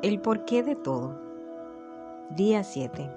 El 0.00 0.20
porqué 0.20 0.62
de 0.62 0.76
todo. 0.76 1.20
Día 2.30 2.62
7. 2.62 3.10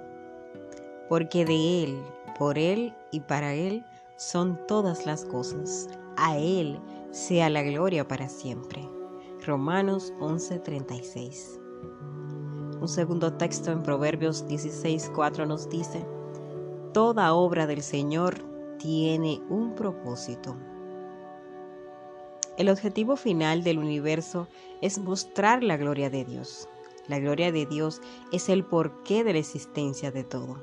Porque 1.08 1.44
de 1.44 1.84
Él, 1.84 2.02
por 2.36 2.58
Él 2.58 2.92
y 3.12 3.20
para 3.20 3.54
Él 3.54 3.86
son 4.16 4.58
todas 4.66 5.06
las 5.06 5.24
cosas. 5.24 5.88
A 6.16 6.36
Él 6.38 6.80
sea 7.12 7.50
la 7.50 7.62
gloria 7.62 8.08
para 8.08 8.28
siempre. 8.28 8.82
Romanos 9.46 10.12
11:36. 10.18 11.60
Un 12.80 12.88
segundo 12.88 13.32
texto 13.34 13.70
en 13.70 13.84
Proverbios 13.84 14.44
16:4 14.48 15.46
nos 15.46 15.68
dice, 15.68 16.04
Toda 16.92 17.32
obra 17.32 17.68
del 17.68 17.82
Señor 17.82 18.34
tiene 18.78 19.40
un 19.48 19.76
propósito. 19.76 20.56
El 22.58 22.68
objetivo 22.68 23.16
final 23.16 23.64
del 23.64 23.78
universo 23.78 24.46
es 24.82 24.98
mostrar 24.98 25.62
la 25.62 25.78
gloria 25.78 26.10
de 26.10 26.24
Dios. 26.24 26.68
La 27.08 27.18
gloria 27.18 27.50
de 27.50 27.64
Dios 27.64 28.00
es 28.30 28.48
el 28.48 28.64
porqué 28.64 29.24
de 29.24 29.32
la 29.32 29.38
existencia 29.38 30.10
de 30.10 30.22
todo, 30.22 30.58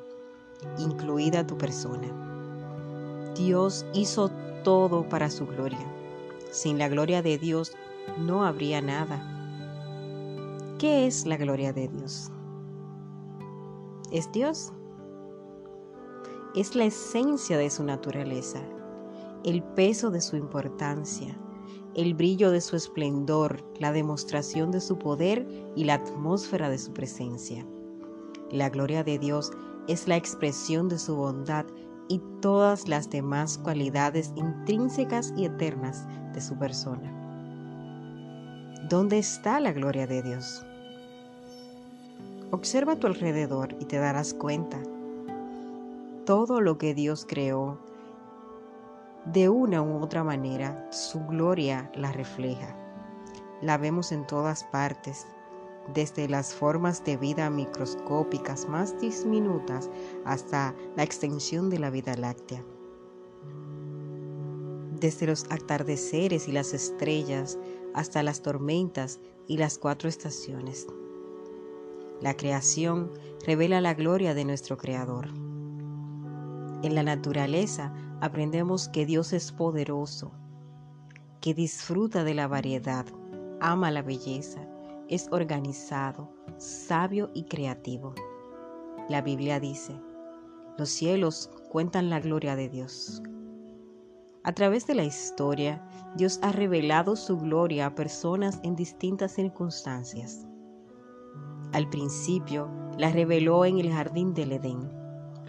incluida 0.77 1.47
tu 1.47 1.57
persona. 1.57 3.33
Dios 3.35 3.85
hizo 3.93 4.29
todo 4.63 5.09
para 5.09 5.31
su 5.31 5.47
gloria. 5.47 5.85
Sin 6.51 6.77
la 6.77 6.89
gloria 6.89 7.21
de 7.21 7.37
Dios 7.37 7.73
no 8.19 8.45
habría 8.45 8.81
nada. 8.81 9.19
¿Qué 10.77 11.07
es 11.07 11.25
la 11.25 11.37
gloria 11.37 11.73
de 11.73 11.87
Dios? 11.87 12.31
¿Es 14.11 14.31
Dios? 14.31 14.71
Es 16.55 16.75
la 16.75 16.85
esencia 16.85 17.57
de 17.57 17.69
su 17.69 17.83
naturaleza, 17.83 18.61
el 19.43 19.61
peso 19.61 20.09
de 20.09 20.21
su 20.21 20.35
importancia, 20.35 21.37
el 21.99 22.13
brillo 22.13 22.49
de 22.49 22.61
su 22.61 22.77
esplendor, 22.77 23.61
la 23.77 23.91
demostración 23.91 24.71
de 24.71 24.79
su 24.79 24.97
poder 24.97 25.45
y 25.75 25.83
la 25.83 25.95
atmósfera 25.95 26.69
de 26.69 26.77
su 26.77 26.93
presencia. 26.93 27.65
La 28.51 28.69
gloria 28.69 29.03
de 29.03 29.19
Dios 29.19 29.51
es 29.89 30.07
la 30.07 30.15
expresión 30.15 30.87
de 30.87 30.97
su 30.97 31.17
bondad 31.17 31.65
y 32.07 32.21
todas 32.39 32.87
las 32.87 33.09
demás 33.09 33.57
cualidades 33.57 34.31
intrínsecas 34.37 35.33
y 35.35 35.43
eternas 35.43 36.07
de 36.33 36.39
su 36.39 36.57
persona. 36.57 37.11
¿Dónde 38.87 39.19
está 39.19 39.59
la 39.59 39.73
gloria 39.73 40.07
de 40.07 40.23
Dios? 40.23 40.65
Observa 42.51 42.93
a 42.93 42.99
tu 42.99 43.07
alrededor 43.07 43.75
y 43.77 43.83
te 43.83 43.97
darás 43.97 44.33
cuenta. 44.33 44.81
Todo 46.25 46.61
lo 46.61 46.77
que 46.77 46.93
Dios 46.93 47.25
creó 47.27 47.88
de 49.25 49.49
una 49.49 49.81
u 49.81 50.01
otra 50.01 50.23
manera, 50.23 50.87
su 50.91 51.19
gloria 51.25 51.91
la 51.95 52.11
refleja. 52.11 52.75
La 53.61 53.77
vemos 53.77 54.11
en 54.11 54.25
todas 54.25 54.63
partes, 54.63 55.27
desde 55.93 56.29
las 56.29 56.53
formas 56.53 57.03
de 57.03 57.17
vida 57.17 57.49
microscópicas 57.49 58.67
más 58.67 58.99
diminutas 58.99 59.89
hasta 60.25 60.73
la 60.95 61.03
extensión 61.03 61.69
de 61.69 61.79
la 61.79 61.89
vida 61.89 62.15
láctea. 62.15 62.63
Desde 64.99 65.27
los 65.27 65.45
atardeceres 65.49 66.47
y 66.47 66.51
las 66.51 66.73
estrellas 66.73 67.57
hasta 67.93 68.23
las 68.23 68.41
tormentas 68.41 69.19
y 69.47 69.57
las 69.57 69.77
cuatro 69.77 70.09
estaciones. 70.09 70.87
La 72.21 72.35
creación 72.35 73.11
revela 73.45 73.81
la 73.81 73.93
gloria 73.93 74.33
de 74.33 74.45
nuestro 74.45 74.77
Creador. 74.77 75.27
En 76.83 76.95
la 76.95 77.03
naturaleza 77.03 77.93
aprendemos 78.21 78.89
que 78.89 79.05
Dios 79.05 79.33
es 79.33 79.51
poderoso, 79.51 80.31
que 81.41 81.53
disfruta 81.53 82.23
de 82.23 82.33
la 82.33 82.47
variedad, 82.47 83.05
ama 83.61 83.91
la 83.91 84.01
belleza, 84.01 84.67
es 85.07 85.27
organizado, 85.31 86.29
sabio 86.57 87.29
y 87.33 87.43
creativo. 87.43 88.13
La 89.07 89.21
Biblia 89.21 89.59
dice, 89.59 89.99
los 90.77 90.89
cielos 90.89 91.49
cuentan 91.69 92.09
la 92.09 92.19
gloria 92.19 92.55
de 92.55 92.69
Dios. 92.69 93.21
A 94.43 94.53
través 94.53 94.87
de 94.87 94.95
la 94.95 95.03
historia, 95.03 95.85
Dios 96.15 96.39
ha 96.41 96.51
revelado 96.51 97.15
su 97.15 97.37
gloria 97.37 97.87
a 97.87 97.95
personas 97.95 98.59
en 98.63 98.75
distintas 98.75 99.33
circunstancias. 99.33 100.47
Al 101.71 101.89
principio 101.89 102.69
la 102.97 103.11
reveló 103.11 103.65
en 103.65 103.79
el 103.79 103.91
jardín 103.91 104.33
del 104.33 104.53
Edén, 104.53 104.89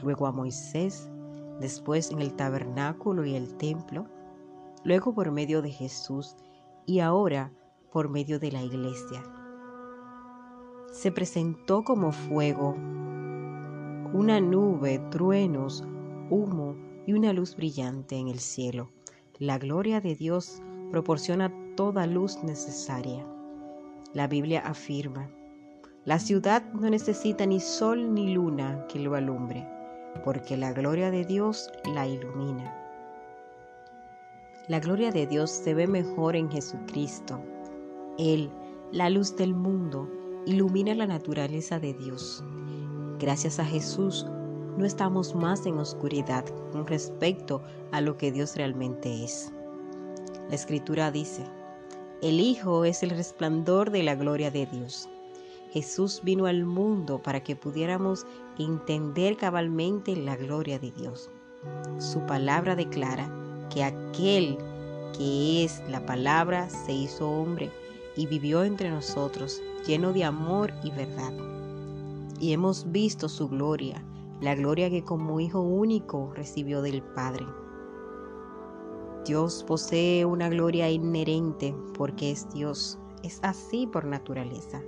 luego 0.03 0.27
a 0.27 0.33
Moisés 0.33 1.11
después 1.61 2.11
en 2.11 2.21
el 2.21 2.35
tabernáculo 2.35 3.25
y 3.25 3.35
el 3.35 3.57
templo, 3.57 4.07
luego 4.83 5.15
por 5.15 5.31
medio 5.31 5.63
de 5.63 5.71
Jesús 5.71 6.35
y 6.87 7.01
ahora 7.01 7.53
por 7.93 8.09
medio 8.09 8.39
de 8.39 8.51
la 8.51 8.63
iglesia. 8.63 9.23
Se 10.91 11.13
presentó 11.13 11.85
como 11.85 12.13
fuego, 12.13 12.75
una 14.13 14.41
nube, 14.41 14.99
truenos, 15.11 15.85
humo 16.31 16.75
y 17.07 17.13
una 17.13 17.33
luz 17.33 17.55
brillante 17.55 18.17
en 18.17 18.29
el 18.29 18.41
cielo. 18.41 18.91
La 19.39 19.59
gloria 19.59 20.01
de 20.01 20.17
Dios 20.17 20.63
proporciona 20.91 21.53
toda 21.77 22.07
luz 22.07 22.43
necesaria. 22.43 23.25
La 24.15 24.27
Biblia 24.27 24.61
afirma, 24.61 25.31
la 26.05 26.19
ciudad 26.19 26.73
no 26.73 26.89
necesita 26.91 27.47
ni 27.47 27.61
sol 27.61 28.15
ni 28.15 28.35
luna 28.35 28.87
que 28.89 28.99
lo 28.99 29.15
alumbre 29.15 29.80
porque 30.25 30.57
la 30.57 30.73
gloria 30.73 31.11
de 31.11 31.25
Dios 31.25 31.71
la 31.95 32.07
ilumina. 32.07 32.77
La 34.69 34.81
gloria 34.81 35.11
de 35.11 35.27
Dios 35.27 35.51
se 35.51 35.75
ve 35.75 35.87
mejor 35.87 36.37
en 36.37 36.51
Jesucristo. 36.51 37.41
Él, 38.19 38.51
la 38.93 39.11
luz 39.11 39.35
del 39.37 39.55
mundo, 39.55 40.09
ilumina 40.47 40.95
la 40.95 41.07
naturaleza 41.07 41.79
de 41.79 41.95
Dios. 41.95 42.45
Gracias 43.19 43.59
a 43.59 43.65
Jesús 43.65 44.27
no 44.77 44.87
estamos 44.87 45.35
más 45.35 45.67
en 45.67 45.79
oscuridad 45.79 46.45
con 46.73 46.87
respecto 46.87 47.63
a 47.93 48.01
lo 48.01 48.17
que 48.17 48.33
Dios 48.33 48.57
realmente 48.57 49.25
es. 49.25 49.53
La 50.49 50.55
escritura 50.55 51.11
dice, 51.11 51.45
el 52.23 52.41
Hijo 52.41 52.85
es 52.85 53.03
el 53.03 53.11
resplandor 53.11 53.91
de 53.91 54.03
la 54.03 54.15
gloria 54.15 54.51
de 54.51 54.67
Dios 54.67 55.09
Jesús 55.73 56.21
vino 56.25 56.47
al 56.47 56.65
mundo 56.65 57.23
para 57.23 57.43
que 57.43 57.57
pudiéramos 57.57 58.27
entender 58.59 59.37
cabalmente 59.37 60.17
la 60.17 60.37
gloria 60.37 60.79
de 60.79 60.91
Dios. 60.91 61.31
Su 61.99 62.21
palabra 62.27 62.75
declara 62.75 63.31
que 63.71 63.85
aquel 63.85 64.59
que 65.17 65.65
es 65.65 65.83
la 65.89 66.05
palabra 66.07 66.69
se 66.71 66.93
hizo 66.93 67.31
hombre 67.31 67.71
y 68.17 68.27
vivió 68.27 68.65
entre 68.65 68.91
nosotros 68.91 69.63
lleno 69.87 70.13
de 70.13 70.25
amor 70.25 70.73
y 70.83 70.91
verdad. 70.91 71.33
Y 72.41 72.53
hemos 72.53 72.91
visto 72.91 73.29
su 73.29 73.49
gloria, 73.49 74.03
la 74.41 74.55
gloria 74.55 74.91
que 74.91 75.05
como 75.05 75.41
Hijo 75.41 75.61
único 75.61 76.33
recibió 76.35 76.83
del 76.83 77.03
Padre. 77.03 77.47
Dios 79.27 79.65
posee 79.67 80.25
una 80.25 80.49
gloria 80.49 80.91
inherente 80.91 81.75
porque 81.97 82.31
es 82.31 82.51
Dios, 82.53 82.99
es 83.23 83.39
así 83.43 83.87
por 83.87 84.07
naturaleza. 84.07 84.83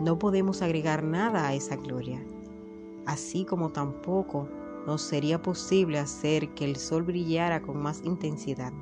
No 0.00 0.18
podemos 0.18 0.60
agregar 0.60 1.04
nada 1.04 1.46
a 1.46 1.54
esa 1.54 1.76
gloria, 1.76 2.20
así 3.06 3.44
como 3.44 3.70
tampoco 3.70 4.48
nos 4.86 5.02
sería 5.02 5.40
posible 5.40 5.98
hacer 5.98 6.48
que 6.54 6.64
el 6.64 6.76
sol 6.76 7.04
brillara 7.04 7.62
con 7.62 7.80
más 7.80 8.02
intensidad. 8.04 8.72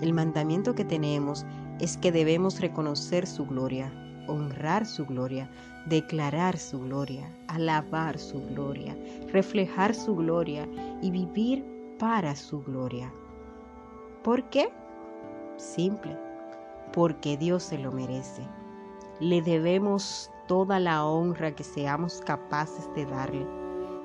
El 0.00 0.12
mandamiento 0.12 0.74
que 0.74 0.84
tenemos 0.84 1.44
es 1.80 1.96
que 1.96 2.10
debemos 2.10 2.60
reconocer 2.60 3.26
su 3.26 3.46
gloria, 3.46 3.92
honrar 4.28 4.86
su 4.86 5.04
gloria, 5.06 5.50
declarar 5.86 6.58
su 6.58 6.80
gloria, 6.80 7.30
alabar 7.48 8.18
su 8.18 8.40
gloria, 8.48 8.96
reflejar 9.32 9.94
su 9.94 10.16
gloria 10.16 10.68
y 11.02 11.10
vivir 11.10 11.64
para 11.98 12.34
su 12.34 12.62
gloria. 12.62 13.12
¿Por 14.22 14.48
qué? 14.50 14.70
Simple, 15.56 16.16
porque 16.92 17.36
Dios 17.36 17.62
se 17.62 17.78
lo 17.78 17.92
merece. 17.92 18.42
Le 19.20 19.42
debemos 19.42 20.30
toda 20.46 20.78
la 20.78 21.04
honra 21.04 21.54
que 21.54 21.64
seamos 21.64 22.20
capaces 22.24 22.88
de 22.94 23.04
darle. 23.04 23.46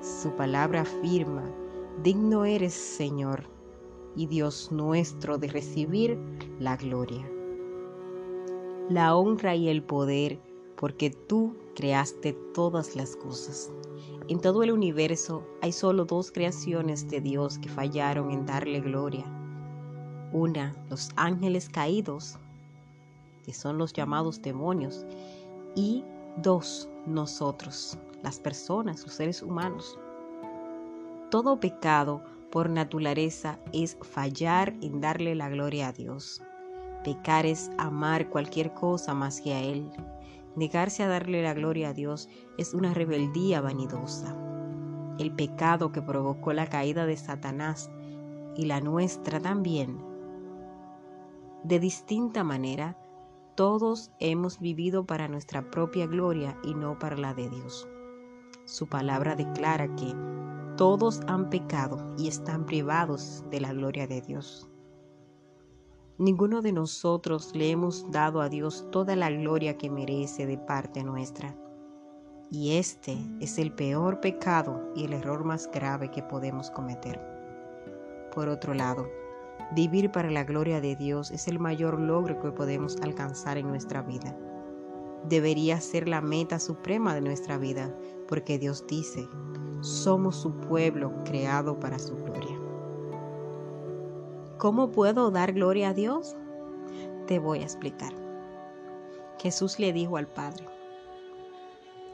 Su 0.00 0.32
palabra 0.32 0.82
afirma, 0.82 1.44
digno 2.02 2.44
eres 2.44 2.74
Señor 2.74 3.44
y 4.16 4.26
Dios 4.26 4.72
nuestro 4.72 5.38
de 5.38 5.48
recibir 5.48 6.18
la 6.58 6.76
gloria, 6.76 7.28
la 8.88 9.16
honra 9.16 9.54
y 9.54 9.68
el 9.68 9.82
poder, 9.82 10.40
porque 10.76 11.10
tú 11.10 11.56
creaste 11.74 12.32
todas 12.52 12.96
las 12.96 13.16
cosas. 13.16 13.72
En 14.28 14.40
todo 14.40 14.62
el 14.62 14.72
universo 14.72 15.46
hay 15.62 15.72
solo 15.72 16.04
dos 16.04 16.32
creaciones 16.32 17.08
de 17.08 17.20
Dios 17.20 17.58
que 17.58 17.68
fallaron 17.68 18.30
en 18.30 18.46
darle 18.46 18.80
gloria. 18.80 19.24
Una, 20.32 20.74
los 20.90 21.10
ángeles 21.16 21.68
caídos, 21.68 22.38
que 23.44 23.52
son 23.54 23.78
los 23.78 23.92
llamados 23.92 24.40
demonios, 24.42 25.06
y 25.74 26.04
dos, 26.36 26.88
nosotros, 27.06 27.98
las 28.22 28.40
personas, 28.40 29.02
los 29.02 29.12
seres 29.14 29.42
humanos. 29.42 29.98
Todo 31.30 31.60
pecado 31.60 32.22
por 32.50 32.70
naturaleza 32.70 33.58
es 33.72 33.98
fallar 34.02 34.74
en 34.80 35.00
darle 35.00 35.34
la 35.34 35.48
gloria 35.48 35.88
a 35.88 35.92
Dios. 35.92 36.40
Pecar 37.02 37.44
es 37.44 37.70
amar 37.78 38.30
cualquier 38.30 38.72
cosa 38.72 39.12
más 39.12 39.40
que 39.40 39.52
a 39.52 39.60
Él. 39.60 39.90
Negarse 40.56 41.02
a 41.02 41.08
darle 41.08 41.42
la 41.42 41.52
gloria 41.52 41.88
a 41.88 41.92
Dios 41.92 42.28
es 42.56 42.72
una 42.72 42.94
rebeldía 42.94 43.60
vanidosa. 43.60 44.36
El 45.18 45.32
pecado 45.32 45.90
que 45.90 46.00
provocó 46.00 46.52
la 46.52 46.68
caída 46.68 47.06
de 47.06 47.16
Satanás 47.16 47.90
y 48.56 48.66
la 48.66 48.80
nuestra 48.80 49.40
también. 49.40 49.98
De 51.64 51.80
distinta 51.80 52.44
manera, 52.44 52.96
todos 53.54 54.10
hemos 54.18 54.58
vivido 54.58 55.06
para 55.06 55.28
nuestra 55.28 55.70
propia 55.70 56.06
gloria 56.06 56.58
y 56.64 56.74
no 56.74 56.98
para 56.98 57.16
la 57.16 57.34
de 57.34 57.48
Dios. 57.48 57.88
Su 58.64 58.88
palabra 58.88 59.36
declara 59.36 59.94
que 59.94 60.14
todos 60.76 61.20
han 61.28 61.50
pecado 61.50 62.14
y 62.18 62.28
están 62.28 62.66
privados 62.66 63.44
de 63.50 63.60
la 63.60 63.72
gloria 63.72 64.06
de 64.06 64.20
Dios. 64.22 64.68
Ninguno 66.18 66.62
de 66.62 66.72
nosotros 66.72 67.54
le 67.54 67.70
hemos 67.70 68.10
dado 68.10 68.40
a 68.40 68.48
Dios 68.48 68.86
toda 68.90 69.16
la 69.16 69.30
gloria 69.30 69.76
que 69.76 69.90
merece 69.90 70.46
de 70.46 70.58
parte 70.58 71.02
nuestra. 71.02 71.56
Y 72.50 72.76
este 72.76 73.16
es 73.40 73.58
el 73.58 73.72
peor 73.72 74.20
pecado 74.20 74.92
y 74.94 75.04
el 75.04 75.12
error 75.12 75.44
más 75.44 75.68
grave 75.72 76.10
que 76.10 76.22
podemos 76.22 76.70
cometer. 76.70 77.20
Por 78.32 78.48
otro 78.48 78.74
lado, 78.74 79.08
vivir 79.72 80.10
para 80.10 80.30
la 80.30 80.44
gloria 80.44 80.80
de 80.80 80.96
Dios 80.96 81.30
es 81.30 81.48
el 81.48 81.58
mayor 81.58 82.00
logro 82.00 82.40
que 82.40 82.52
podemos 82.52 82.96
alcanzar 83.02 83.58
en 83.58 83.68
nuestra 83.68 84.02
vida. 84.02 84.36
Debería 85.28 85.80
ser 85.80 86.08
la 86.08 86.20
meta 86.20 86.58
suprema 86.58 87.14
de 87.14 87.22
nuestra 87.22 87.58
vida, 87.58 87.94
porque 88.28 88.58
Dios 88.58 88.86
dice, 88.86 89.26
somos 89.80 90.36
su 90.36 90.52
pueblo 90.52 91.12
creado 91.24 91.80
para 91.80 91.98
su 91.98 92.14
gloria. 92.16 92.58
¿Cómo 94.58 94.90
puedo 94.90 95.30
dar 95.30 95.52
gloria 95.52 95.90
a 95.90 95.94
Dios? 95.94 96.36
Te 97.26 97.38
voy 97.38 97.60
a 97.60 97.64
explicar. 97.64 98.12
Jesús 99.38 99.78
le 99.78 99.92
dijo 99.92 100.16
al 100.16 100.26
Padre, 100.26 100.66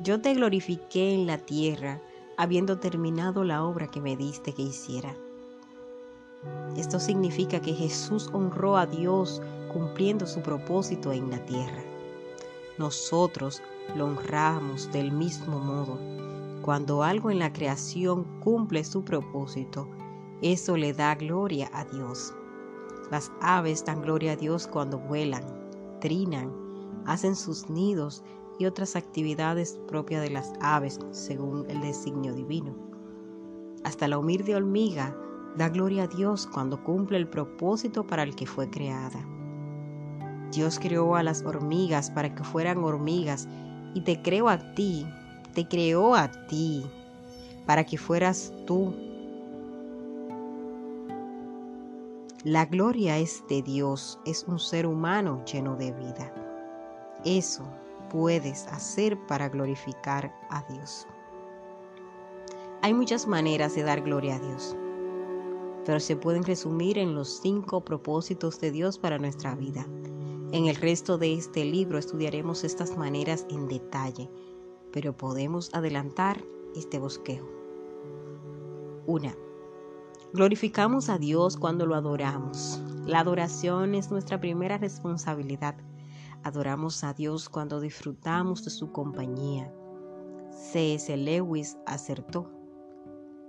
yo 0.00 0.20
te 0.20 0.32
glorifiqué 0.34 1.12
en 1.12 1.26
la 1.26 1.38
tierra 1.38 2.00
habiendo 2.38 2.78
terminado 2.78 3.44
la 3.44 3.64
obra 3.64 3.88
que 3.88 4.00
me 4.00 4.16
diste 4.16 4.54
que 4.54 4.62
hiciera. 4.62 5.14
Esto 6.76 6.98
significa 6.98 7.60
que 7.60 7.74
Jesús 7.74 8.30
honró 8.32 8.76
a 8.76 8.86
Dios 8.86 9.42
cumpliendo 9.72 10.26
su 10.26 10.40
propósito 10.40 11.12
en 11.12 11.30
la 11.30 11.44
tierra. 11.44 11.82
Nosotros 12.78 13.62
lo 13.96 14.06
honramos 14.06 14.90
del 14.92 15.12
mismo 15.12 15.58
modo. 15.58 15.98
Cuando 16.62 17.02
algo 17.02 17.30
en 17.30 17.38
la 17.38 17.52
creación 17.52 18.24
cumple 18.40 18.84
su 18.84 19.04
propósito, 19.04 19.88
eso 20.42 20.76
le 20.76 20.92
da 20.92 21.14
gloria 21.14 21.70
a 21.74 21.84
Dios. 21.84 22.34
Las 23.10 23.30
aves 23.40 23.84
dan 23.84 24.00
gloria 24.02 24.32
a 24.32 24.36
Dios 24.36 24.66
cuando 24.66 24.98
vuelan, 24.98 25.44
trinan, 26.00 26.52
hacen 27.06 27.34
sus 27.34 27.68
nidos 27.68 28.22
y 28.58 28.66
otras 28.66 28.96
actividades 28.96 29.78
propias 29.88 30.22
de 30.22 30.30
las 30.30 30.52
aves 30.60 30.98
según 31.10 31.68
el 31.68 31.80
designio 31.80 32.34
divino. 32.34 32.74
Hasta 33.84 34.06
la 34.06 34.18
humilde 34.18 34.54
hormiga 34.54 35.16
da 35.56 35.68
gloria 35.68 36.04
a 36.04 36.06
Dios 36.06 36.46
cuando 36.46 36.82
cumple 36.82 37.18
el 37.18 37.28
propósito 37.28 38.06
para 38.06 38.22
el 38.22 38.34
que 38.34 38.46
fue 38.46 38.70
creada. 38.70 39.24
Dios 40.52 40.78
creó 40.78 41.16
a 41.16 41.22
las 41.22 41.42
hormigas 41.42 42.10
para 42.10 42.34
que 42.34 42.44
fueran 42.44 42.78
hormigas 42.78 43.48
y 43.94 44.00
te 44.02 44.20
creó 44.22 44.48
a 44.48 44.74
ti, 44.74 45.06
te 45.54 45.66
creó 45.68 46.14
a 46.14 46.30
ti 46.48 46.84
para 47.66 47.84
que 47.84 47.98
fueras 47.98 48.52
tú 48.66 48.92
La 52.44 52.64
gloria 52.64 53.18
es 53.18 53.44
de 53.50 53.60
Dios, 53.60 54.18
es 54.24 54.44
un 54.44 54.58
ser 54.58 54.86
humano 54.86 55.44
lleno 55.44 55.76
de 55.76 55.92
vida. 55.92 56.32
Eso 57.22 57.62
puedes 58.08 58.66
hacer 58.68 59.18
para 59.26 59.50
glorificar 59.50 60.32
a 60.48 60.62
Dios. 60.72 61.06
Hay 62.80 62.94
muchas 62.94 63.26
maneras 63.26 63.74
de 63.74 63.82
dar 63.82 64.00
gloria 64.00 64.36
a 64.36 64.38
Dios, 64.38 64.74
pero 65.90 65.98
se 65.98 66.14
pueden 66.14 66.44
resumir 66.44 66.98
en 66.98 67.16
los 67.16 67.40
cinco 67.42 67.84
propósitos 67.84 68.60
de 68.60 68.70
Dios 68.70 68.96
para 68.96 69.18
nuestra 69.18 69.56
vida. 69.56 69.84
En 70.52 70.68
el 70.68 70.76
resto 70.76 71.18
de 71.18 71.34
este 71.34 71.64
libro 71.64 71.98
estudiaremos 71.98 72.62
estas 72.62 72.96
maneras 72.96 73.44
en 73.50 73.66
detalle, 73.66 74.30
pero 74.92 75.16
podemos 75.16 75.68
adelantar 75.74 76.44
este 76.76 77.00
bosquejo. 77.00 77.48
Una, 79.04 79.34
Glorificamos 80.32 81.08
a 81.08 81.18
Dios 81.18 81.56
cuando 81.56 81.86
lo 81.86 81.96
adoramos. 81.96 82.80
La 83.04 83.18
adoración 83.18 83.96
es 83.96 84.12
nuestra 84.12 84.38
primera 84.40 84.78
responsabilidad. 84.78 85.74
Adoramos 86.44 87.02
a 87.02 87.14
Dios 87.14 87.48
cuando 87.48 87.80
disfrutamos 87.80 88.64
de 88.64 88.70
su 88.70 88.92
compañía. 88.92 89.74
C.S. 90.52 91.16
Lewis 91.16 91.78
acertó. 91.84 92.48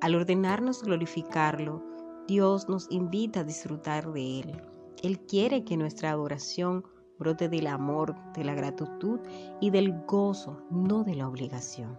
Al 0.02 0.16
ordenarnos 0.16 0.82
glorificarlo, 0.82 1.92
Dios 2.28 2.70
nos 2.70 2.88
invita 2.92 3.42
a 3.42 3.44
disfrutar 3.44 4.12
de 4.12 4.42
Él. 4.42 4.62
Él 5.04 5.20
quiere 5.20 5.64
que 5.64 5.78
nuestra 5.78 6.12
adoración 6.12 6.86
brote 7.18 7.50
del 7.50 7.68
amor, 7.68 8.16
de 8.34 8.44
la 8.44 8.56
gratitud 8.56 9.20
y 9.60 9.70
del 9.70 9.94
gozo, 10.06 10.62
no 10.72 11.04
de 11.04 11.16
la 11.16 11.28
obligación. 11.28 11.98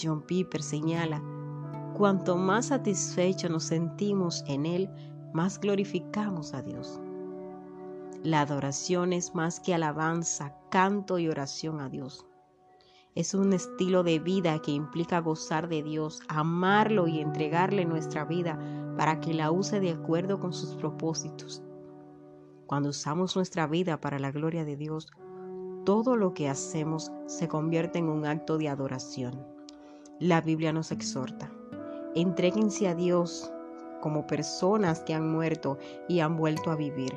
John 0.00 0.22
Piper 0.22 0.62
señala, 0.62 1.22
Cuanto 1.94 2.36
más 2.36 2.66
satisfechos 2.66 3.50
nos 3.50 3.64
sentimos 3.64 4.44
en 4.46 4.66
Él, 4.66 4.90
más 5.32 5.60
glorificamos 5.60 6.54
a 6.54 6.62
Dios. 6.62 7.00
La 8.22 8.40
adoración 8.40 9.12
es 9.12 9.34
más 9.34 9.60
que 9.60 9.74
alabanza, 9.74 10.54
canto 10.70 11.18
y 11.18 11.28
oración 11.28 11.80
a 11.80 11.88
Dios. 11.88 12.26
Es 13.14 13.34
un 13.34 13.52
estilo 13.52 14.02
de 14.02 14.18
vida 14.18 14.58
que 14.60 14.70
implica 14.70 15.20
gozar 15.20 15.68
de 15.68 15.82
Dios, 15.82 16.20
amarlo 16.28 17.06
y 17.08 17.20
entregarle 17.20 17.84
nuestra 17.84 18.24
vida 18.24 18.58
para 18.96 19.20
que 19.20 19.34
la 19.34 19.50
use 19.50 19.80
de 19.80 19.90
acuerdo 19.90 20.38
con 20.40 20.52
sus 20.52 20.74
propósitos. 20.74 21.62
Cuando 22.66 22.90
usamos 22.90 23.36
nuestra 23.36 23.66
vida 23.66 24.00
para 24.00 24.18
la 24.18 24.30
gloria 24.30 24.64
de 24.64 24.76
Dios, 24.76 25.08
todo 25.84 26.16
lo 26.16 26.32
que 26.32 26.48
hacemos 26.48 27.10
se 27.26 27.48
convierte 27.48 27.98
en 27.98 28.08
un 28.08 28.24
acto 28.24 28.58
de 28.58 28.68
adoración. 28.68 29.44
La 30.20 30.40
Biblia 30.40 30.72
nos 30.72 30.92
exhorta. 30.92 31.50
Entréguense 32.14 32.88
a 32.88 32.94
Dios 32.94 33.52
como 34.00 34.26
personas 34.26 35.00
que 35.00 35.14
han 35.14 35.30
muerto 35.32 35.78
y 36.08 36.20
han 36.20 36.36
vuelto 36.36 36.70
a 36.70 36.76
vivir. 36.76 37.12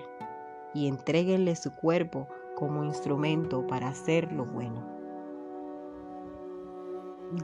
Y 0.73 0.87
entréguenle 0.87 1.55
su 1.55 1.71
cuerpo 1.71 2.27
como 2.55 2.83
instrumento 2.83 3.65
para 3.67 3.89
hacer 3.89 4.31
lo 4.31 4.45
bueno. 4.45 4.83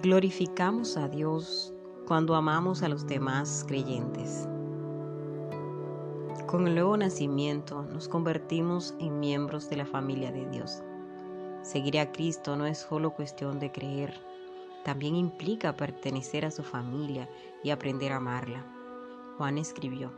Glorificamos 0.02 0.98
a 0.98 1.08
Dios 1.08 1.74
cuando 2.08 2.36
amamos 2.36 2.84
a 2.84 2.90
los 2.90 3.06
demás 3.08 3.66
creyentes. 3.68 4.48
Con 6.48 6.68
el 6.68 6.76
nuevo 6.76 6.98
nacimiento 6.98 7.84
nos 7.84 8.08
convertimos 8.08 8.94
en 9.00 9.20
miembros 9.20 9.70
de 9.70 9.78
la 9.78 9.86
familia 9.86 10.32
de 10.32 10.50
Dios. 10.50 10.84
Seguir 11.62 12.00
a 12.00 12.12
Cristo 12.12 12.56
no 12.56 12.66
es 12.66 12.80
solo 12.80 13.12
cuestión 13.12 13.60
de 13.60 13.72
creer, 13.72 14.20
también 14.84 15.16
implica 15.16 15.78
pertenecer 15.78 16.46
a 16.46 16.52
su 16.52 16.64
familia 16.64 17.30
y 17.64 17.70
aprender 17.70 18.12
a 18.12 18.18
amarla. 18.18 18.66
Juan 19.38 19.58
escribió, 19.58 20.12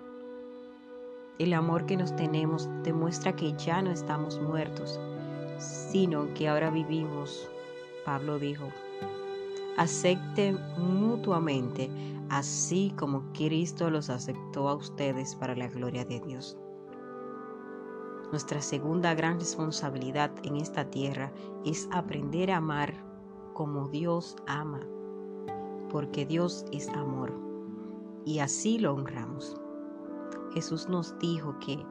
el 1.40 1.54
amor 1.54 1.86
que 1.86 1.98
nos 1.98 2.16
tenemos 2.16 2.70
demuestra 2.84 3.36
que 3.36 3.54
ya 3.58 3.82
no 3.82 3.92
estamos 3.92 4.40
muertos, 4.40 5.00
sino 5.58 6.32
que 6.36 6.48
ahora 6.48 6.70
vivimos. 6.70 7.50
Pablo 8.06 8.38
dijo, 8.38 8.68
acepten 9.78 10.60
mutuamente, 10.78 11.90
así 12.30 12.94
como 12.98 13.24
Cristo 13.34 13.90
los 13.90 14.10
aceptó 14.10 14.70
a 14.70 14.76
ustedes 14.76 15.36
para 15.36 15.56
la 15.56 15.68
gloria 15.68 16.06
de 16.06 16.20
Dios. 16.20 16.58
Nuestra 18.32 18.62
segunda 18.62 19.14
gran 19.14 19.40
responsabilidad 19.40 20.32
en 20.44 20.58
esta 20.58 20.90
tierra 20.90 21.32
es 21.66 21.88
aprender 21.92 22.52
a 22.52 22.58
amar 22.58 22.94
como 23.54 23.88
Dios 23.90 24.36
ama, 24.48 24.80
porque 25.92 26.26
Dios 26.26 26.66
es 26.72 26.90
amor, 26.90 27.32
y 28.26 28.40
así 28.40 28.80
lo 28.80 28.96
honramos. 28.96 29.56
Jesús 30.54 30.90
nos 30.90 31.18
dijo 31.20 31.58
que, 31.60 31.86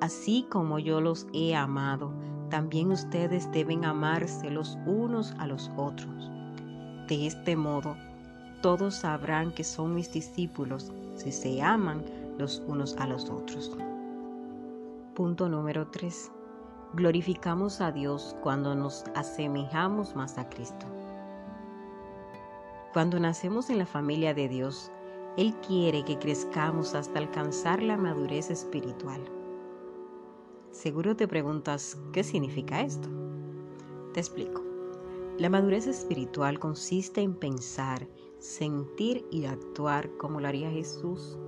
así 0.00 0.46
como 0.48 0.78
yo 0.78 1.00
los 1.00 1.26
he 1.32 1.56
amado, 1.56 2.12
también 2.50 2.92
ustedes 2.92 3.50
deben 3.50 3.84
amarse 3.84 4.50
los 4.50 4.78
unos 4.86 5.32
a 5.38 5.46
los 5.46 5.70
otros. 5.76 6.30
De 7.10 7.26
este 7.26 7.56
modo, 7.56 7.96
todos 8.62 8.94
sabrán 8.94 9.50
que 9.50 9.64
son 9.64 9.96
mis 9.96 10.12
discípulos 10.12 10.92
si 11.16 11.32
se 11.32 11.60
aman 11.60 12.04
los 12.38 12.62
unos 12.68 12.96
a 12.98 13.06
los 13.08 13.28
otros. 13.28 13.76
Punto 15.16 15.48
número 15.48 15.88
3. 15.88 16.30
Glorificamos 16.94 17.80
a 17.80 17.90
Dios 17.90 18.36
cuando 18.44 18.76
nos 18.76 19.02
asemejamos 19.16 20.14
más 20.14 20.38
a 20.38 20.48
Cristo. 20.50 20.86
Cuando 22.92 23.18
nacemos 23.18 23.70
en 23.70 23.78
la 23.78 23.86
familia 23.86 24.32
de 24.32 24.48
Dios, 24.48 24.92
Él 25.36 25.52
quiere 25.66 26.04
que 26.04 26.16
crezcamos 26.16 26.94
hasta 26.94 27.18
alcanzar 27.18 27.82
la 27.82 27.96
madurez 27.96 28.50
espiritual. 28.50 29.20
Seguro 30.70 31.16
te 31.16 31.26
preguntas, 31.26 31.98
¿qué 32.12 32.22
significa 32.22 32.82
esto? 32.82 33.08
Te 34.14 34.20
explico. 34.20 34.69
La 35.40 35.48
madurez 35.48 35.86
espiritual 35.86 36.58
consiste 36.58 37.22
en 37.22 37.34
pensar, 37.34 38.06
sentir 38.38 39.24
y 39.30 39.46
actuar 39.46 40.14
como 40.18 40.38
lo 40.38 40.46
haría 40.46 40.70
Jesús. 40.70 41.38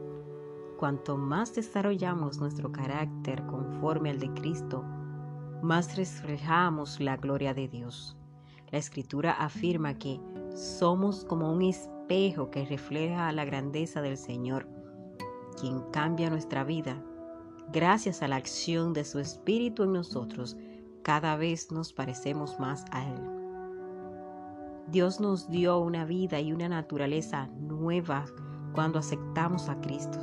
Cuanto 0.79 1.19
más 1.19 1.55
desarrollamos 1.55 2.39
nuestro 2.39 2.73
carácter 2.73 3.45
conforme 3.45 4.09
al 4.09 4.19
de 4.19 4.33
Cristo, 4.33 4.83
más 5.63 5.95
reflejamos 5.95 7.01
la 7.01 7.19
gloria 7.19 7.53
de 7.53 7.69
Dios. 7.69 8.17
La 8.71 8.79
escritura 8.79 9.33
afirma 9.33 9.99
que 9.99 10.19
somos 10.55 11.27
como 11.27 11.53
un 11.53 11.61
espejo 11.61 12.51
que 12.51 12.65
refleja 12.65 13.31
la 13.33 13.45
grandeza 13.45 14.01
del 14.01 14.17
Señor, 14.17 14.71
quien 15.61 15.83
cambia 15.91 16.31
nuestra 16.31 16.65
vida. 16.65 17.05
Gracias 17.71 18.23
a 18.23 18.29
la 18.29 18.37
acción 18.37 18.95
de 18.95 19.05
su 19.05 19.19
Espíritu 19.19 19.83
en 19.83 19.93
nosotros, 19.93 20.57
cada 21.03 21.37
vez 21.37 21.71
nos 21.71 21.93
parecemos 21.93 22.59
más 22.59 22.87
a 22.91 23.07
Él. 23.07 23.42
Dios 24.93 25.21
nos 25.21 25.49
dio 25.49 25.79
una 25.79 26.05
vida 26.05 26.39
y 26.39 26.53
una 26.53 26.69
naturaleza 26.69 27.47
nueva 27.59 28.27
cuando 28.75 28.99
aceptamos 28.99 29.71
a 29.71 29.81
Cristo. 29.81 30.19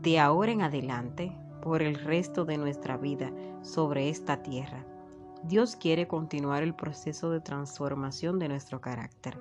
De 0.00 0.18
ahora 0.18 0.50
en 0.50 0.62
adelante, 0.62 1.36
por 1.60 1.82
el 1.82 1.96
resto 1.96 2.46
de 2.46 2.56
nuestra 2.56 2.96
vida 2.96 3.30
sobre 3.60 4.08
esta 4.08 4.42
tierra, 4.42 4.86
Dios 5.44 5.76
quiere 5.76 6.08
continuar 6.08 6.62
el 6.62 6.74
proceso 6.74 7.28
de 7.30 7.42
transformación 7.42 8.38
de 8.38 8.48
nuestro 8.48 8.80
carácter. 8.80 9.38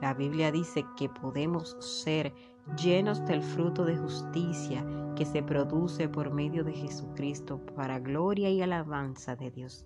La 0.00 0.14
Biblia 0.14 0.52
dice 0.52 0.86
que 0.96 1.08
podemos 1.08 1.76
ser 1.80 2.32
llenos 2.80 3.26
del 3.26 3.42
fruto 3.42 3.84
de 3.84 3.96
justicia 3.96 4.86
que 5.16 5.26
se 5.26 5.42
produce 5.42 6.08
por 6.08 6.32
medio 6.32 6.62
de 6.62 6.74
Jesucristo 6.74 7.60
para 7.74 7.98
gloria 7.98 8.50
y 8.50 8.62
alabanza 8.62 9.34
de 9.34 9.50
Dios. 9.50 9.84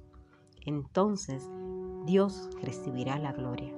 Entonces 0.67 1.51
Dios 2.05 2.51
recibirá 2.61 3.19
la 3.19 3.33
gloria. 3.33 3.73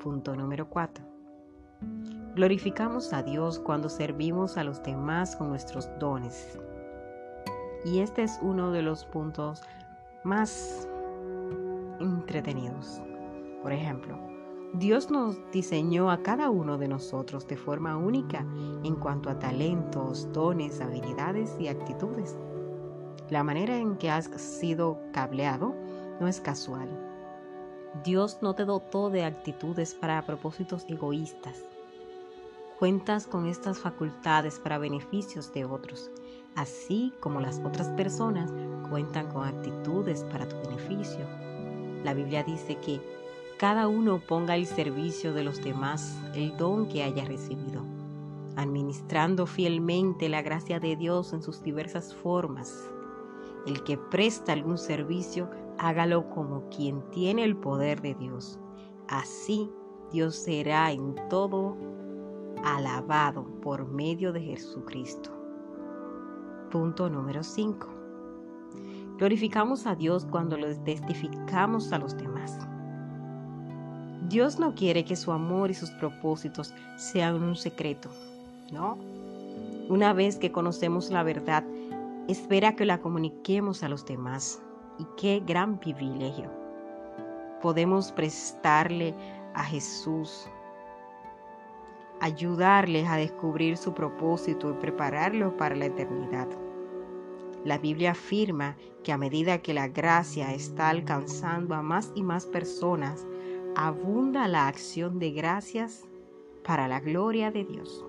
Punto 0.00 0.34
número 0.34 0.68
4. 0.68 1.04
Glorificamos 2.34 3.12
a 3.12 3.22
Dios 3.22 3.60
cuando 3.60 3.88
servimos 3.88 4.56
a 4.56 4.64
los 4.64 4.82
demás 4.82 5.36
con 5.36 5.48
nuestros 5.48 5.88
dones. 6.00 6.58
Y 7.84 8.00
este 8.00 8.24
es 8.24 8.36
uno 8.42 8.72
de 8.72 8.82
los 8.82 9.04
puntos 9.04 9.62
más 10.24 10.88
entretenidos. 12.00 13.00
Por 13.62 13.72
ejemplo, 13.72 14.18
Dios 14.74 15.08
nos 15.08 15.38
diseñó 15.52 16.10
a 16.10 16.24
cada 16.24 16.50
uno 16.50 16.78
de 16.78 16.88
nosotros 16.88 17.46
de 17.46 17.56
forma 17.56 17.96
única 17.96 18.44
en 18.82 18.96
cuanto 18.96 19.30
a 19.30 19.38
talentos, 19.38 20.32
dones, 20.32 20.80
habilidades 20.80 21.54
y 21.60 21.68
actitudes. 21.68 22.36
La 23.30 23.44
manera 23.44 23.76
en 23.76 23.96
que 23.98 24.10
has 24.10 24.24
sido 24.40 24.98
cableado 25.12 25.76
no 26.22 26.28
es 26.28 26.40
casual. 26.40 26.88
Dios 28.02 28.38
no 28.40 28.54
te 28.54 28.64
dotó 28.64 29.10
de 29.10 29.24
actitudes 29.24 29.94
para 29.94 30.24
propósitos 30.24 30.86
egoístas. 30.88 31.64
Cuentas 32.78 33.26
con 33.26 33.46
estas 33.46 33.78
facultades 33.78 34.58
para 34.58 34.78
beneficios 34.78 35.52
de 35.52 35.66
otros 35.66 36.10
así 36.54 37.12
como 37.20 37.40
las 37.40 37.60
otras 37.64 37.88
personas 37.90 38.52
cuentan 38.88 39.28
con 39.28 39.46
actitudes 39.46 40.24
para 40.24 40.48
tu 40.48 40.56
beneficio. 40.68 41.26
La 42.04 42.14
Biblia 42.14 42.42
dice 42.42 42.76
que 42.76 43.00
cada 43.58 43.88
uno 43.88 44.20
ponga 44.26 44.54
al 44.54 44.66
servicio 44.66 45.32
de 45.32 45.44
los 45.44 45.62
demás 45.62 46.18
el 46.34 46.56
don 46.56 46.88
que 46.88 47.02
haya 47.02 47.24
recibido, 47.24 47.82
administrando 48.56 49.46
fielmente 49.46 50.28
la 50.28 50.42
gracia 50.42 50.80
de 50.80 50.96
Dios 50.96 51.32
en 51.32 51.42
sus 51.42 51.62
diversas 51.62 52.14
formas. 52.14 52.88
El 53.66 53.84
que 53.84 53.96
presta 53.96 54.52
algún 54.52 54.78
servicio, 54.78 55.48
hágalo 55.78 56.28
como 56.30 56.68
quien 56.68 57.02
tiene 57.10 57.44
el 57.44 57.56
poder 57.56 58.00
de 58.00 58.14
Dios. 58.14 58.58
Así 59.08 59.70
Dios 60.12 60.36
será 60.36 60.92
en 60.92 61.14
todo 61.28 61.76
alabado 62.64 63.44
por 63.60 63.86
medio 63.86 64.32
de 64.32 64.40
Jesucristo. 64.40 65.30
Punto 66.70 67.10
número 67.10 67.42
5. 67.42 67.88
Glorificamos 69.18 69.86
a 69.86 69.94
Dios 69.94 70.26
cuando 70.30 70.56
lo 70.56 70.74
testificamos 70.82 71.92
a 71.92 71.98
los 71.98 72.16
demás. 72.16 72.58
Dios 74.28 74.58
no 74.58 74.74
quiere 74.74 75.04
que 75.04 75.16
su 75.16 75.32
amor 75.32 75.70
y 75.70 75.74
sus 75.74 75.90
propósitos 75.90 76.72
sean 76.96 77.42
un 77.42 77.54
secreto, 77.54 78.08
¿no? 78.72 78.98
Una 79.88 80.12
vez 80.12 80.36
que 80.36 80.52
conocemos 80.52 81.10
la 81.10 81.22
verdad, 81.22 81.64
espera 82.28 82.74
que 82.74 82.86
la 82.86 83.00
comuniquemos 83.00 83.82
a 83.82 83.88
los 83.88 84.06
demás. 84.06 84.62
Y 84.98 85.06
qué 85.16 85.42
gran 85.44 85.78
privilegio. 85.78 86.50
Podemos 87.60 88.12
prestarle 88.12 89.14
a 89.54 89.64
Jesús 89.64 90.48
ayudarles 92.22 93.08
a 93.08 93.16
descubrir 93.16 93.76
su 93.76 93.92
propósito 93.94 94.70
y 94.70 94.74
prepararlos 94.74 95.54
para 95.54 95.74
la 95.74 95.86
eternidad. 95.86 96.46
La 97.64 97.78
Biblia 97.78 98.12
afirma 98.12 98.76
que 99.02 99.10
a 99.10 99.18
medida 99.18 99.58
que 99.58 99.74
la 99.74 99.88
gracia 99.88 100.54
está 100.54 100.88
alcanzando 100.88 101.74
a 101.74 101.82
más 101.82 102.12
y 102.14 102.22
más 102.22 102.46
personas, 102.46 103.26
abunda 103.74 104.46
la 104.46 104.68
acción 104.68 105.18
de 105.18 105.32
gracias 105.32 106.04
para 106.62 106.86
la 106.86 107.00
gloria 107.00 107.50
de 107.50 107.64
Dios. 107.64 108.04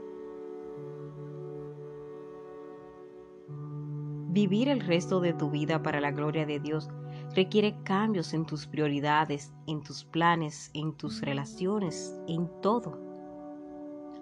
Vivir 4.34 4.68
el 4.68 4.82
resto 4.82 5.22
de 5.22 5.34
tu 5.34 5.50
vida 5.50 5.82
para 5.82 6.02
la 6.02 6.12
gloria 6.12 6.46
de 6.46 6.60
Dios 6.60 6.90
requiere 7.36 7.82
cambios 7.84 8.34
en 8.34 8.46
tus 8.46 8.68
prioridades, 8.68 9.54
en 9.68 9.82
tus 9.82 10.04
planes, 10.04 10.72
en 10.74 10.98
tus 10.98 11.22
relaciones, 11.22 12.20
en 12.28 12.50
todo 12.62 13.14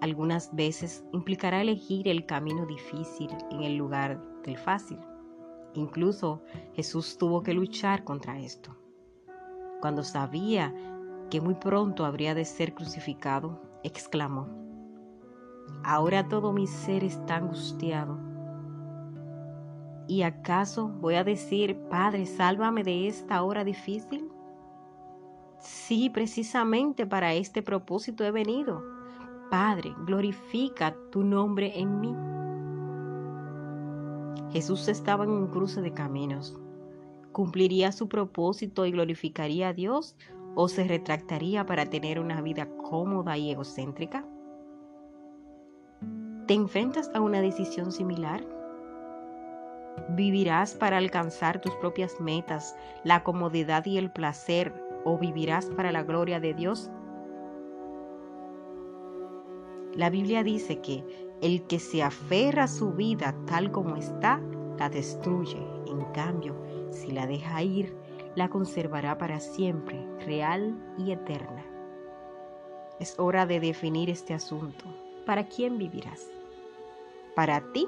algunas 0.02 0.52
veces 0.52 1.04
implicará 1.12 1.60
elegir 1.62 2.08
el 2.08 2.26
camino 2.26 2.66
difícil 2.66 3.30
en 3.52 3.62
el 3.62 3.76
lugar 3.76 4.20
del 4.42 4.58
fácil. 4.58 4.98
Incluso 5.74 6.42
Jesús 6.74 7.16
tuvo 7.18 7.44
que 7.44 7.54
luchar 7.54 8.02
contra 8.02 8.40
esto. 8.40 8.76
Cuando 9.80 10.02
sabía 10.02 10.74
que 11.30 11.40
muy 11.40 11.54
pronto 11.54 12.04
habría 12.04 12.34
de 12.34 12.44
ser 12.44 12.74
crucificado, 12.74 13.62
exclamó, 13.84 14.48
Ahora 15.84 16.26
todo 16.28 16.52
mi 16.52 16.66
ser 16.66 17.04
está 17.04 17.36
angustiado. 17.36 18.31
¿Y 20.08 20.22
acaso 20.22 20.88
voy 20.88 21.14
a 21.14 21.24
decir, 21.24 21.76
Padre, 21.88 22.26
sálvame 22.26 22.82
de 22.82 23.08
esta 23.08 23.42
hora 23.42 23.64
difícil? 23.64 24.30
Sí, 25.58 26.10
precisamente 26.10 27.06
para 27.06 27.34
este 27.34 27.62
propósito 27.62 28.24
he 28.24 28.30
venido 28.32 28.82
Padre, 29.52 29.94
glorifica 30.06 30.96
tu 31.10 31.22
nombre 31.22 31.78
en 31.78 32.00
mí. 32.00 32.16
Jesús 34.50 34.88
estaba 34.88 35.24
en 35.24 35.30
un 35.30 35.48
cruce 35.48 35.82
de 35.82 35.92
caminos. 35.92 36.58
¿Cumpliría 37.32 37.92
su 37.92 38.08
propósito 38.08 38.86
y 38.86 38.92
glorificaría 38.92 39.68
a 39.68 39.72
Dios 39.74 40.16
o 40.54 40.68
se 40.68 40.84
retractaría 40.84 41.66
para 41.66 41.84
tener 41.84 42.18
una 42.18 42.40
vida 42.40 42.66
cómoda 42.78 43.36
y 43.36 43.50
egocéntrica? 43.50 44.24
¿Te 46.46 46.54
enfrentas 46.54 47.10
a 47.14 47.20
una 47.20 47.42
decisión 47.42 47.92
similar? 47.92 48.61
¿Vivirás 50.10 50.74
para 50.74 50.98
alcanzar 50.98 51.60
tus 51.60 51.74
propias 51.76 52.20
metas, 52.20 52.76
la 53.04 53.22
comodidad 53.22 53.84
y 53.86 53.98
el 53.98 54.10
placer 54.10 54.72
o 55.04 55.18
vivirás 55.18 55.66
para 55.66 55.92
la 55.92 56.02
gloria 56.02 56.40
de 56.40 56.54
Dios? 56.54 56.90
La 59.94 60.08
Biblia 60.08 60.42
dice 60.42 60.80
que 60.80 61.04
el 61.42 61.66
que 61.66 61.78
se 61.78 62.02
aferra 62.02 62.64
a 62.64 62.68
su 62.68 62.92
vida 62.92 63.34
tal 63.46 63.70
como 63.70 63.96
está, 63.96 64.40
la 64.78 64.88
destruye. 64.88 65.58
En 65.86 66.00
cambio, 66.12 66.56
si 66.90 67.10
la 67.10 67.26
deja 67.26 67.62
ir, 67.62 67.94
la 68.34 68.48
conservará 68.48 69.18
para 69.18 69.40
siempre, 69.40 70.06
real 70.24 70.74
y 70.96 71.12
eterna. 71.12 71.64
Es 72.98 73.18
hora 73.18 73.46
de 73.46 73.60
definir 73.60 74.08
este 74.08 74.32
asunto. 74.32 74.84
¿Para 75.26 75.46
quién 75.46 75.76
vivirás? 75.76 76.30
¿Para 77.34 77.60
ti 77.72 77.86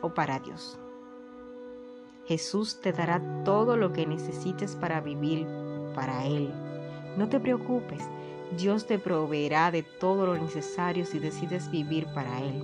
o 0.00 0.14
para 0.14 0.38
Dios? 0.38 0.78
Jesús 2.26 2.80
te 2.80 2.92
dará 2.92 3.22
todo 3.44 3.76
lo 3.76 3.92
que 3.92 4.06
necesites 4.06 4.74
para 4.74 5.00
vivir 5.00 5.46
para 5.94 6.24
Él. 6.24 6.52
No 7.16 7.28
te 7.28 7.40
preocupes, 7.40 8.02
Dios 8.56 8.86
te 8.86 8.98
proveerá 8.98 9.70
de 9.70 9.82
todo 9.82 10.26
lo 10.26 10.36
necesario 10.36 11.04
si 11.04 11.18
decides 11.18 11.70
vivir 11.70 12.06
para 12.14 12.40
Él. 12.40 12.62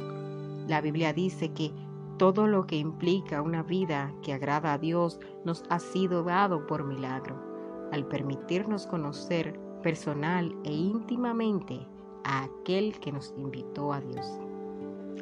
La 0.69 0.81
Biblia 0.81 1.13
dice 1.13 1.53
que 1.53 1.73
todo 2.19 2.47
lo 2.47 2.67
que 2.67 2.77
implica 2.77 3.43
una 3.43 3.63
vida 3.63 4.13
que 4.23 4.33
agrada 4.33 4.73
a 4.73 4.79
Dios 4.79 5.19
nos 5.45 5.65
ha 5.71 5.79
sido 5.79 6.23
dado 6.23 6.67
por 6.67 6.85
milagro, 6.85 7.37
al 7.93 8.07
permitirnos 8.07 8.87
conocer 8.87 9.59
personal 9.83 10.55
e 10.65 10.73
íntimamente 10.73 11.87
a 12.25 12.45
aquel 12.45 12.99
que 13.01 13.13
nos 13.13 13.35
invitó 13.37 13.93
a 13.93 14.01
Dios. 14.01 14.27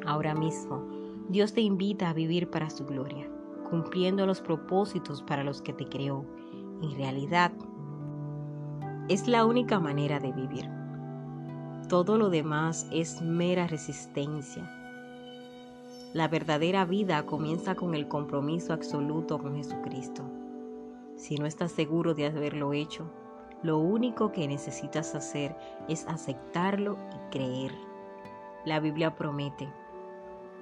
Ahora 0.05 0.35
mismo, 0.35 0.85
Dios 1.29 1.53
te 1.53 1.61
invita 1.61 2.09
a 2.09 2.13
vivir 2.13 2.49
para 2.49 2.69
su 2.69 2.85
gloria, 2.85 3.27
cumpliendo 3.71 4.27
los 4.27 4.41
propósitos 4.41 5.23
para 5.23 5.45
los 5.45 5.61
que 5.61 5.71
te 5.71 5.85
creó 5.85 6.25
en 6.81 6.91
realidad 6.97 7.53
es 9.07 9.27
la 9.27 9.45
única 9.45 9.79
manera 9.79 10.19
de 10.19 10.33
vivir. 10.33 10.69
Todo 11.87 12.17
lo 12.17 12.29
demás 12.29 12.87
es 12.91 13.21
mera 13.21 13.67
resistencia. 13.67 14.69
La 16.13 16.27
verdadera 16.27 16.83
vida 16.83 17.25
comienza 17.25 17.75
con 17.75 17.95
el 17.95 18.07
compromiso 18.09 18.73
absoluto 18.73 19.39
con 19.39 19.55
Jesucristo. 19.55 20.23
Si 21.15 21.35
no 21.35 21.45
estás 21.45 21.71
seguro 21.71 22.13
de 22.13 22.25
haberlo 22.25 22.73
hecho, 22.73 23.09
lo 23.63 23.77
único 23.77 24.33
que 24.33 24.47
necesitas 24.47 25.15
hacer 25.15 25.55
es 25.87 26.05
aceptarlo 26.07 26.97
y 27.13 27.31
creer. 27.31 27.71
La 28.65 28.81
Biblia 28.81 29.15
promete, 29.15 29.71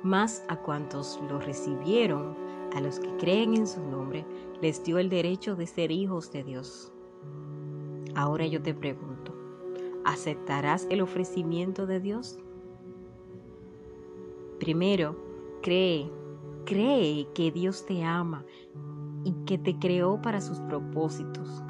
más 0.04 0.44
a 0.48 0.58
cuantos 0.58 1.20
lo 1.30 1.40
recibieron, 1.40 2.49
a 2.74 2.82
los 2.82 3.00
que 3.00 3.16
creen 3.18 3.56
en 3.56 3.68
su 3.68 3.82
nombre, 3.82 4.26
les 4.62 4.84
dio 4.84 4.98
el 4.98 5.10
derecho 5.10 5.56
de 5.56 5.68
ser 5.68 5.92
hijos 5.92 6.32
de 6.32 6.44
Dios. 6.44 6.92
Ahora 8.16 8.46
yo 8.46 8.62
te 8.62 8.74
pregunto, 8.74 9.34
¿aceptarás 10.06 10.88
el 10.90 11.02
ofrecimiento 11.02 11.86
de 11.86 12.00
Dios? 12.00 12.40
Primero, 14.60 15.16
cree, 15.62 16.12
cree 16.66 17.28
que 17.34 17.52
Dios 17.52 17.86
te 17.86 18.04
ama 18.04 18.46
y 19.24 19.32
que 19.46 19.58
te 19.58 19.78
creó 19.78 20.22
para 20.22 20.42
sus 20.42 20.60
propósitos. 20.62 21.64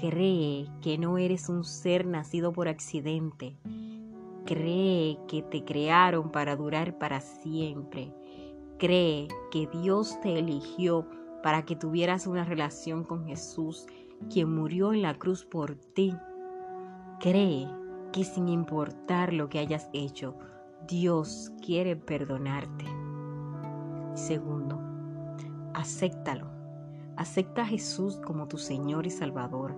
Cree 0.00 0.68
que 0.80 0.98
no 0.98 1.18
eres 1.18 1.48
un 1.48 1.64
ser 1.64 2.06
nacido 2.06 2.52
por 2.52 2.68
accidente. 2.68 3.56
Cree 4.46 5.18
que 5.28 5.42
te 5.42 5.64
crearon 5.64 6.30
para 6.30 6.56
durar 6.56 6.98
para 6.98 7.20
siempre. 7.20 8.12
Cree 8.82 9.28
que 9.52 9.68
Dios 9.68 10.20
te 10.22 10.40
eligió 10.40 11.06
para 11.40 11.64
que 11.64 11.76
tuvieras 11.76 12.26
una 12.26 12.44
relación 12.44 13.04
con 13.04 13.24
Jesús, 13.26 13.86
quien 14.28 14.52
murió 14.52 14.92
en 14.92 15.02
la 15.02 15.14
cruz 15.14 15.44
por 15.44 15.76
ti. 15.76 16.12
Cree 17.20 17.68
que 18.12 18.24
sin 18.24 18.48
importar 18.48 19.32
lo 19.32 19.48
que 19.48 19.60
hayas 19.60 19.88
hecho, 19.92 20.34
Dios 20.88 21.52
quiere 21.64 21.94
perdonarte. 21.94 22.84
Segundo, 24.14 24.80
acéptalo. 25.74 26.50
Acepta 27.16 27.62
a 27.62 27.66
Jesús 27.66 28.16
como 28.26 28.48
tu 28.48 28.58
Señor 28.58 29.06
y 29.06 29.10
Salvador. 29.10 29.76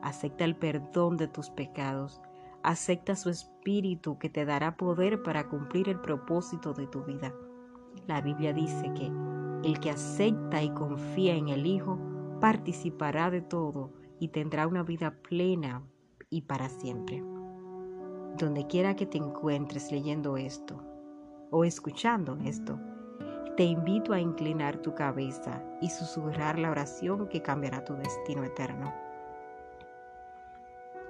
Acepta 0.00 0.46
el 0.46 0.56
perdón 0.56 1.18
de 1.18 1.28
tus 1.28 1.50
pecados. 1.50 2.22
Acepta 2.62 3.16
su 3.16 3.28
Espíritu 3.28 4.16
que 4.16 4.30
te 4.30 4.46
dará 4.46 4.78
poder 4.78 5.22
para 5.22 5.46
cumplir 5.46 5.90
el 5.90 6.00
propósito 6.00 6.72
de 6.72 6.86
tu 6.86 7.04
vida. 7.04 7.34
La 8.06 8.20
Biblia 8.20 8.52
dice 8.52 8.92
que 8.94 9.10
el 9.62 9.78
que 9.80 9.90
acepta 9.90 10.62
y 10.62 10.70
confía 10.70 11.34
en 11.34 11.48
el 11.48 11.66
Hijo 11.66 11.98
participará 12.40 13.30
de 13.30 13.42
todo 13.42 13.92
y 14.18 14.28
tendrá 14.28 14.66
una 14.66 14.82
vida 14.82 15.16
plena 15.22 15.82
y 16.30 16.42
para 16.42 16.68
siempre. 16.68 17.22
Donde 18.38 18.66
quiera 18.66 18.96
que 18.96 19.06
te 19.06 19.18
encuentres 19.18 19.92
leyendo 19.92 20.36
esto 20.36 20.82
o 21.50 21.64
escuchando 21.64 22.38
esto, 22.44 22.78
te 23.56 23.64
invito 23.64 24.12
a 24.14 24.20
inclinar 24.20 24.78
tu 24.78 24.94
cabeza 24.94 25.62
y 25.82 25.90
susurrar 25.90 26.58
la 26.58 26.70
oración 26.70 27.28
que 27.28 27.42
cambiará 27.42 27.84
tu 27.84 27.94
destino 27.94 28.44
eterno. 28.44 28.94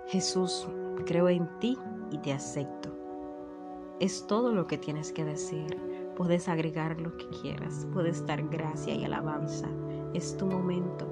Jesús, 0.08 0.66
creo 1.06 1.28
en 1.28 1.48
ti 1.60 1.78
y 2.10 2.18
te 2.18 2.32
acepto. 2.32 2.90
Es 4.00 4.26
todo 4.26 4.52
lo 4.52 4.66
que 4.66 4.78
tienes 4.78 5.12
que 5.12 5.24
decir. 5.24 5.99
Puedes 6.20 6.50
agregar 6.50 7.00
lo 7.00 7.16
que 7.16 7.26
quieras. 7.28 7.86
Puedes 7.94 8.26
dar 8.26 8.46
gracia 8.46 8.94
y 8.94 9.06
alabanza. 9.06 9.70
Es 10.12 10.36
tu 10.36 10.44
momento. 10.44 11.06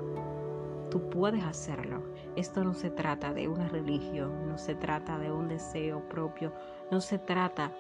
Tú 0.90 1.09
puedes 1.09 1.42
hacerlo. 1.44 2.03
Esto 2.37 2.62
no 2.62 2.75
se 2.75 2.90
trata 2.90 3.33
de 3.33 3.49
una 3.49 3.68
religión, 3.68 4.47
no 4.47 4.59
se 4.59 4.75
trata 4.75 5.18
de 5.18 5.33
un 5.33 5.49
deseo 5.49 6.07
propio, 6.11 6.53
no 6.90 7.01
se 7.01 7.18
trata 7.18 7.73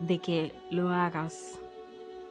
de 0.00 0.18
que 0.18 0.54
lo 0.70 0.88
hagas 0.88 1.60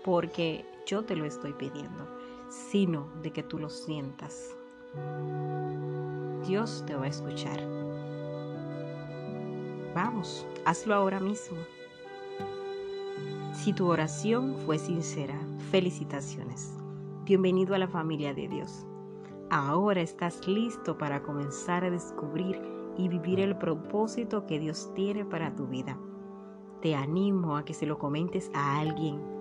porque 0.04 0.66
yo 0.88 1.04
te 1.04 1.16
lo 1.16 1.26
estoy 1.26 1.54
pidiendo, 1.54 2.08
sino 2.50 3.12
de 3.22 3.32
que 3.32 3.44
tú 3.44 3.60
lo 3.60 3.70
sientas. 3.70 4.58
Dios 6.48 6.84
te 6.88 6.96
va 6.96 7.06
a 7.06 7.10
escuchar. 7.10 7.60
Vamos, 9.94 10.48
hazlo 10.66 10.96
ahora 10.96 11.20
mismo. 11.20 11.58
Si 13.54 13.74
tu 13.74 13.88
oración 13.88 14.56
fue 14.66 14.78
sincera, 14.78 15.40
felicitaciones. 15.72 16.74
Bienvenido 17.26 17.76
a 17.76 17.78
la 17.78 17.88
familia 17.88 18.34
de 18.34 18.48
Dios. 18.48 18.86
Ahora 19.50 20.02
estás 20.02 20.48
listo 20.48 20.98
para 20.98 21.22
comenzar 21.22 21.84
a 21.84 21.90
descubrir 21.90 22.62
y 22.98 23.08
vivir 23.08 23.40
el 23.40 23.58
propósito 23.58 24.46
que 24.46 24.60
Dios 24.60 24.92
tiene 24.96 25.26
para 25.26 25.56
tu 25.56 25.68
vida. 25.68 25.98
Te 26.82 26.96
animo 26.96 27.58
a 27.58 27.66
que 27.66 27.74
se 27.74 27.86
lo 27.86 28.00
comentes 28.00 28.50
a 28.54 28.80
alguien 28.80 29.32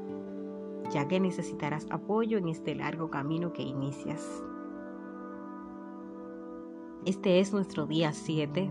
ya 0.90 1.06
que 1.06 1.20
necesitarás 1.20 1.87
apoyo 1.90 2.38
en 2.38 2.48
este 2.48 2.74
largo 2.74 3.11
camino 3.11 3.52
que 3.52 3.62
inicias. 3.62 4.42
Este 7.04 7.40
es 7.40 7.52
nuestro 7.52 7.87
día 7.87 8.12
7 8.12 8.70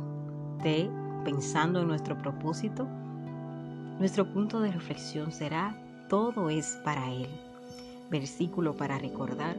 de 0.63 0.89
Pensando 1.23 1.81
en 1.81 1.87
nuestro 1.87 2.17
propósito. 2.17 2.87
Nuestro 3.99 4.25
punto 4.25 4.61
de 4.61 4.71
reflexión 4.71 5.33
será 5.33 5.75
Todo 6.07 6.49
es 6.49 6.79
para 6.85 7.11
Él. 7.11 7.27
Versículo 8.09 8.73
para 8.73 8.97
recordar, 8.97 9.57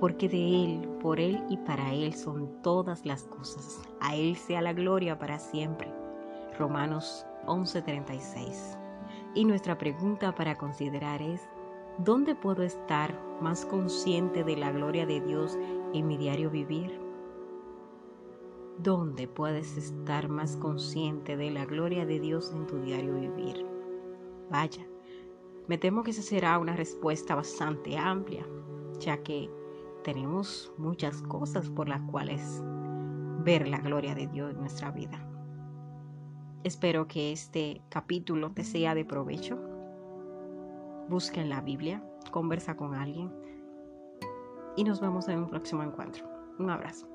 porque 0.00 0.26
de 0.26 0.64
Él, 0.64 0.88
por 1.02 1.20
Él 1.20 1.44
y 1.50 1.58
para 1.58 1.92
Él 1.92 2.14
son 2.14 2.62
todas 2.62 3.04
las 3.04 3.24
cosas. 3.24 3.82
A 4.00 4.16
Él 4.16 4.36
sea 4.36 4.62
la 4.62 4.72
gloria 4.72 5.18
para 5.18 5.38
siempre. 5.38 5.92
Romanos 6.58 7.26
11:36. 7.46 8.78
Y 9.34 9.44
nuestra 9.44 9.76
pregunta 9.76 10.34
para 10.34 10.56
considerar 10.56 11.20
es, 11.20 11.42
¿Dónde 11.98 12.34
puedo 12.34 12.62
estar 12.62 13.14
más 13.42 13.66
consciente 13.66 14.44
de 14.44 14.56
la 14.56 14.72
gloria 14.72 15.04
de 15.04 15.20
Dios 15.20 15.58
en 15.92 16.06
mi 16.06 16.16
diario 16.16 16.50
vivir? 16.50 16.98
¿Dónde 18.78 19.28
puedes 19.28 19.76
estar 19.76 20.30
más 20.30 20.56
consciente 20.56 21.36
de 21.36 21.50
la 21.50 21.66
gloria 21.66 22.06
de 22.06 22.18
Dios 22.18 22.50
en 22.52 22.66
tu 22.66 22.78
diario 22.78 23.14
vivir? 23.14 23.73
Vaya, 24.54 24.86
me 25.66 25.78
temo 25.78 26.04
que 26.04 26.12
esa 26.12 26.22
será 26.22 26.60
una 26.60 26.76
respuesta 26.76 27.34
bastante 27.34 27.98
amplia, 27.98 28.46
ya 29.00 29.20
que 29.20 29.50
tenemos 30.04 30.72
muchas 30.78 31.22
cosas 31.22 31.68
por 31.70 31.88
las 31.88 32.00
cuales 32.02 32.62
ver 33.40 33.66
la 33.66 33.78
gloria 33.78 34.14
de 34.14 34.28
Dios 34.28 34.52
en 34.52 34.60
nuestra 34.60 34.92
vida. 34.92 35.28
Espero 36.62 37.08
que 37.08 37.32
este 37.32 37.82
capítulo 37.88 38.52
te 38.52 38.62
sea 38.62 38.94
de 38.94 39.04
provecho 39.04 39.58
busca 41.08 41.40
en 41.40 41.48
la 41.48 41.60
Biblia, 41.60 42.08
conversa 42.30 42.76
con 42.76 42.94
alguien 42.94 43.32
y 44.76 44.84
nos 44.84 45.00
vemos 45.00 45.26
en 45.26 45.40
un 45.40 45.48
próximo 45.48 45.82
encuentro. 45.82 46.28
Un 46.60 46.70
abrazo. 46.70 47.13